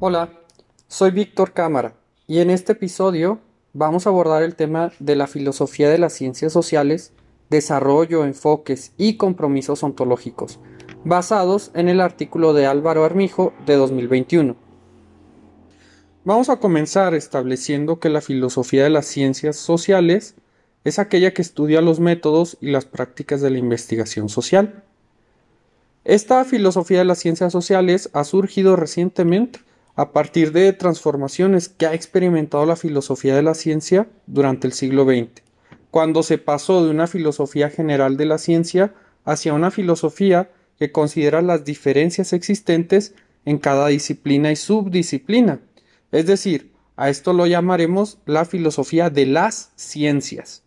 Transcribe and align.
Hola, 0.00 0.30
soy 0.86 1.10
Víctor 1.10 1.52
Cámara 1.52 1.94
y 2.28 2.38
en 2.38 2.50
este 2.50 2.70
episodio 2.70 3.40
vamos 3.72 4.06
a 4.06 4.10
abordar 4.10 4.44
el 4.44 4.54
tema 4.54 4.92
de 5.00 5.16
la 5.16 5.26
filosofía 5.26 5.90
de 5.90 5.98
las 5.98 6.12
ciencias 6.12 6.52
sociales, 6.52 7.12
desarrollo, 7.50 8.24
enfoques 8.24 8.92
y 8.96 9.16
compromisos 9.16 9.82
ontológicos, 9.82 10.60
basados 11.02 11.72
en 11.74 11.88
el 11.88 12.00
artículo 12.00 12.52
de 12.52 12.66
Álvaro 12.66 13.04
Armijo 13.04 13.52
de 13.66 13.74
2021. 13.74 14.54
Vamos 16.24 16.48
a 16.48 16.60
comenzar 16.60 17.14
estableciendo 17.14 17.98
que 17.98 18.08
la 18.08 18.20
filosofía 18.20 18.84
de 18.84 18.90
las 18.90 19.06
ciencias 19.06 19.56
sociales 19.56 20.36
es 20.84 21.00
aquella 21.00 21.34
que 21.34 21.42
estudia 21.42 21.80
los 21.80 21.98
métodos 21.98 22.56
y 22.60 22.70
las 22.70 22.84
prácticas 22.84 23.40
de 23.40 23.50
la 23.50 23.58
investigación 23.58 24.28
social. 24.28 24.84
Esta 26.04 26.44
filosofía 26.44 26.98
de 26.98 27.04
las 27.04 27.18
ciencias 27.18 27.50
sociales 27.50 28.10
ha 28.12 28.22
surgido 28.22 28.76
recientemente 28.76 29.58
a 29.98 30.12
partir 30.12 30.52
de 30.52 30.72
transformaciones 30.72 31.68
que 31.68 31.84
ha 31.84 31.92
experimentado 31.92 32.64
la 32.64 32.76
filosofía 32.76 33.34
de 33.34 33.42
la 33.42 33.54
ciencia 33.54 34.06
durante 34.28 34.68
el 34.68 34.72
siglo 34.72 35.04
XX, 35.04 35.42
cuando 35.90 36.22
se 36.22 36.38
pasó 36.38 36.84
de 36.84 36.92
una 36.92 37.08
filosofía 37.08 37.68
general 37.68 38.16
de 38.16 38.26
la 38.26 38.38
ciencia 38.38 38.94
hacia 39.24 39.54
una 39.54 39.72
filosofía 39.72 40.52
que 40.78 40.92
considera 40.92 41.42
las 41.42 41.64
diferencias 41.64 42.32
existentes 42.32 43.16
en 43.44 43.58
cada 43.58 43.88
disciplina 43.88 44.52
y 44.52 44.56
subdisciplina. 44.56 45.58
Es 46.12 46.26
decir, 46.26 46.70
a 46.94 47.10
esto 47.10 47.32
lo 47.32 47.48
llamaremos 47.48 48.18
la 48.24 48.44
filosofía 48.44 49.10
de 49.10 49.26
las 49.26 49.72
ciencias. 49.74 50.62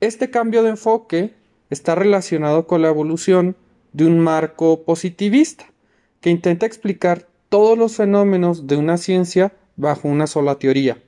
Este 0.00 0.30
cambio 0.30 0.62
de 0.62 0.70
enfoque 0.70 1.34
está 1.68 1.94
relacionado 1.96 2.66
con 2.66 2.80
la 2.80 2.88
evolución 2.88 3.56
de 3.92 4.06
un 4.06 4.20
marco 4.20 4.84
positivista, 4.84 5.66
que 6.22 6.30
intenta 6.30 6.64
explicar 6.64 7.28
todos 7.52 7.76
los 7.76 7.96
fenómenos 7.96 8.66
de 8.66 8.78
una 8.78 8.96
ciencia 8.96 9.52
bajo 9.76 10.08
una 10.08 10.26
sola 10.26 10.58
teoría. 10.58 11.02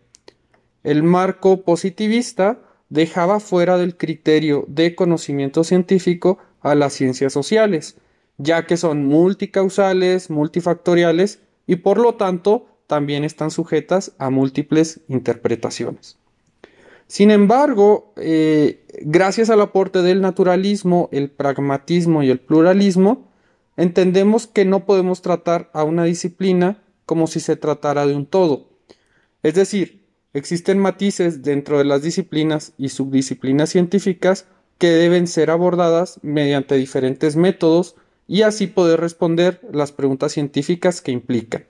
El 0.82 1.02
marco 1.02 1.62
positivista 1.62 2.60
dejaba 2.90 3.40
fuera 3.40 3.78
del 3.78 3.96
criterio 3.96 4.66
de 4.68 4.94
conocimiento 4.94 5.64
científico 5.64 6.36
a 6.60 6.74
las 6.74 6.92
ciencias 6.92 7.32
sociales, 7.32 7.96
ya 8.36 8.66
que 8.66 8.76
son 8.76 9.06
multicausales, 9.06 10.28
multifactoriales 10.28 11.40
y 11.66 11.76
por 11.76 11.96
lo 11.96 12.16
tanto 12.16 12.66
también 12.88 13.24
están 13.24 13.50
sujetas 13.50 14.12
a 14.18 14.28
múltiples 14.28 15.00
interpretaciones. 15.08 16.18
Sin 17.06 17.30
embargo, 17.30 18.12
eh, 18.16 18.84
gracias 19.00 19.48
al 19.48 19.62
aporte 19.62 20.02
del 20.02 20.20
naturalismo, 20.20 21.08
el 21.10 21.30
pragmatismo 21.30 22.22
y 22.22 22.28
el 22.28 22.38
pluralismo, 22.38 23.32
entendemos 23.76 24.46
que 24.46 24.64
no 24.64 24.84
podemos 24.84 25.22
tratar 25.22 25.70
a 25.72 25.84
una 25.84 26.04
disciplina 26.04 26.82
como 27.06 27.26
si 27.26 27.40
se 27.40 27.56
tratara 27.56 28.06
de 28.06 28.14
un 28.14 28.26
todo. 28.26 28.68
Es 29.42 29.54
decir, 29.54 30.04
existen 30.32 30.78
matices 30.78 31.42
dentro 31.42 31.78
de 31.78 31.84
las 31.84 32.02
disciplinas 32.02 32.72
y 32.78 32.88
subdisciplinas 32.88 33.70
científicas 33.70 34.46
que 34.78 34.88
deben 34.88 35.26
ser 35.26 35.50
abordadas 35.50 36.18
mediante 36.22 36.76
diferentes 36.76 37.36
métodos 37.36 37.96
y 38.26 38.42
así 38.42 38.66
poder 38.66 39.00
responder 39.00 39.60
las 39.70 39.92
preguntas 39.92 40.32
científicas 40.32 41.00
que 41.00 41.12
implican. 41.12 41.66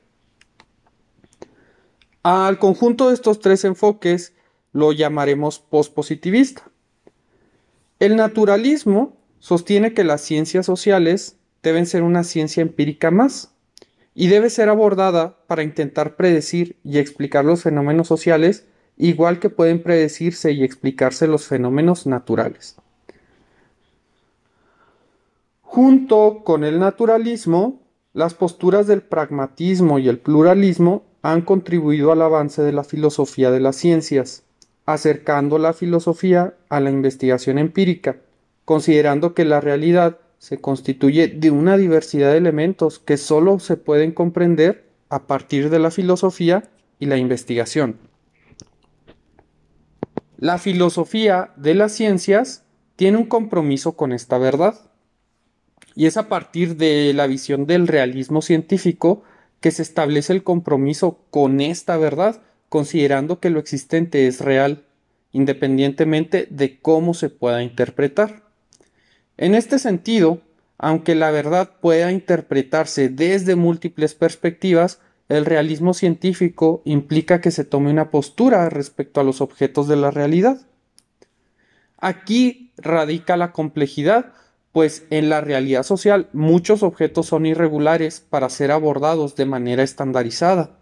Al 2.22 2.58
conjunto 2.58 3.08
de 3.08 3.14
estos 3.14 3.40
tres 3.40 3.64
enfoques 3.64 4.32
lo 4.72 4.92
llamaremos 4.92 5.58
pospositivista. 5.58 6.70
El 7.98 8.16
naturalismo 8.16 9.16
sostiene 9.38 9.92
que 9.92 10.04
las 10.04 10.22
ciencias 10.22 10.64
sociales 10.64 11.36
deben 11.64 11.86
ser 11.86 12.02
una 12.02 12.22
ciencia 12.22 12.60
empírica 12.60 13.10
más 13.10 13.50
y 14.14 14.28
debe 14.28 14.50
ser 14.50 14.68
abordada 14.68 15.38
para 15.48 15.64
intentar 15.64 16.14
predecir 16.14 16.76
y 16.84 16.98
explicar 16.98 17.44
los 17.44 17.62
fenómenos 17.62 18.06
sociales 18.06 18.66
igual 18.96 19.40
que 19.40 19.50
pueden 19.50 19.82
predecirse 19.82 20.52
y 20.52 20.62
explicarse 20.62 21.26
los 21.26 21.46
fenómenos 21.46 22.06
naturales. 22.06 22.76
Junto 25.62 26.42
con 26.44 26.62
el 26.62 26.78
naturalismo, 26.78 27.80
las 28.12 28.34
posturas 28.34 28.86
del 28.86 29.02
pragmatismo 29.02 29.98
y 29.98 30.08
el 30.08 30.18
pluralismo 30.18 31.02
han 31.22 31.40
contribuido 31.42 32.12
al 32.12 32.22
avance 32.22 32.62
de 32.62 32.72
la 32.72 32.84
filosofía 32.84 33.50
de 33.50 33.58
las 33.58 33.74
ciencias, 33.74 34.44
acercando 34.86 35.58
la 35.58 35.72
filosofía 35.72 36.54
a 36.68 36.78
la 36.78 36.90
investigación 36.90 37.58
empírica, 37.58 38.18
considerando 38.64 39.34
que 39.34 39.44
la 39.44 39.60
realidad 39.60 40.18
se 40.44 40.60
constituye 40.60 41.28
de 41.28 41.50
una 41.50 41.78
diversidad 41.78 42.32
de 42.32 42.36
elementos 42.36 42.98
que 42.98 43.16
solo 43.16 43.58
se 43.60 43.78
pueden 43.78 44.12
comprender 44.12 44.84
a 45.08 45.26
partir 45.26 45.70
de 45.70 45.78
la 45.78 45.90
filosofía 45.90 46.64
y 46.98 47.06
la 47.06 47.16
investigación. 47.16 47.96
La 50.36 50.58
filosofía 50.58 51.54
de 51.56 51.74
las 51.74 51.92
ciencias 51.92 52.62
tiene 52.96 53.16
un 53.16 53.24
compromiso 53.24 53.92
con 53.92 54.12
esta 54.12 54.36
verdad, 54.36 54.74
y 55.94 56.04
es 56.04 56.18
a 56.18 56.28
partir 56.28 56.76
de 56.76 57.14
la 57.14 57.26
visión 57.26 57.64
del 57.64 57.88
realismo 57.88 58.42
científico 58.42 59.22
que 59.62 59.70
se 59.70 59.80
establece 59.80 60.34
el 60.34 60.42
compromiso 60.42 61.20
con 61.30 61.62
esta 61.62 61.96
verdad, 61.96 62.42
considerando 62.68 63.40
que 63.40 63.48
lo 63.48 63.60
existente 63.60 64.26
es 64.26 64.42
real, 64.42 64.84
independientemente 65.32 66.46
de 66.50 66.78
cómo 66.80 67.14
se 67.14 67.30
pueda 67.30 67.62
interpretar. 67.62 68.43
En 69.36 69.54
este 69.54 69.78
sentido, 69.78 70.40
aunque 70.78 71.14
la 71.14 71.30
verdad 71.30 71.72
pueda 71.80 72.12
interpretarse 72.12 73.08
desde 73.08 73.56
múltiples 73.56 74.14
perspectivas, 74.14 75.00
el 75.28 75.46
realismo 75.46 75.94
científico 75.94 76.82
implica 76.84 77.40
que 77.40 77.50
se 77.50 77.64
tome 77.64 77.90
una 77.90 78.10
postura 78.10 78.68
respecto 78.68 79.20
a 79.20 79.24
los 79.24 79.40
objetos 79.40 79.88
de 79.88 79.96
la 79.96 80.10
realidad. 80.10 80.66
Aquí 81.98 82.72
radica 82.76 83.36
la 83.36 83.52
complejidad, 83.52 84.32
pues 84.72 85.06
en 85.10 85.30
la 85.30 85.40
realidad 85.40 85.84
social 85.84 86.28
muchos 86.32 86.82
objetos 86.82 87.26
son 87.26 87.46
irregulares 87.46 88.20
para 88.20 88.50
ser 88.50 88.70
abordados 88.70 89.36
de 89.36 89.46
manera 89.46 89.82
estandarizada. 89.82 90.78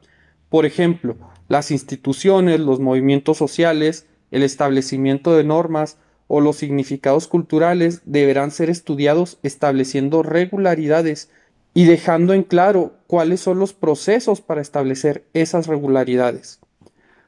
Por 0.49 0.67
ejemplo, 0.67 1.17
las 1.49 1.71
instituciones, 1.71 2.59
los 2.59 2.81
movimientos 2.81 3.39
sociales, 3.39 4.07
el 4.31 4.43
establecimiento 4.43 5.35
de 5.37 5.45
normas, 5.45 5.99
o 6.35 6.41
los 6.41 6.57
significados 6.57 7.29
culturales 7.29 8.01
deberán 8.07 8.53
ser 8.53 8.71
estudiados 8.71 9.37
estableciendo 9.43 10.23
regularidades 10.23 11.29
y 11.75 11.85
dejando 11.85 12.33
en 12.33 12.43
claro 12.43 12.95
cuáles 13.07 13.41
son 13.41 13.59
los 13.59 13.75
procesos 13.75 14.41
para 14.41 14.63
establecer 14.63 15.27
esas 15.35 15.67
regularidades. 15.67 16.59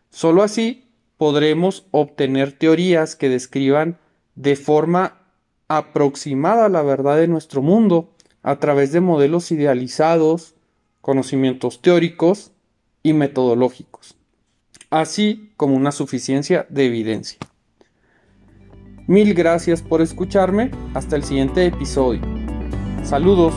Solo 0.09 0.42
así 0.42 0.88
podremos 1.19 1.87
obtener 1.91 2.53
teorías 2.53 3.15
que 3.15 3.28
describan 3.28 3.98
de 4.37 4.56
forma 4.56 5.19
aproximada 5.69 6.71
la 6.71 6.81
verdad 6.81 7.19
de 7.19 7.28
nuestro 7.28 7.60
mundo 7.60 8.09
a 8.42 8.59
través 8.59 8.91
de 8.92 9.03
modelos 9.03 9.53
idealizados, 9.53 10.54
conocimientos 11.03 11.82
teóricos 11.82 12.53
y 13.03 13.12
metodológicos, 13.12 14.16
así 14.88 15.53
como 15.59 15.76
una 15.76 15.92
suficiencia 15.92 16.66
de 16.71 16.86
evidencia. 16.86 17.38
Mil 19.06 19.34
gracias 19.34 19.82
por 19.82 20.00
escucharme. 20.00 20.70
Hasta 20.94 21.16
el 21.16 21.25
siguiente 21.25 21.66
episodio. 21.66 22.22
Saludos. 23.03 23.54